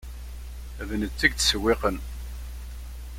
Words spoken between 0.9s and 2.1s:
netta i yettsewwiqen.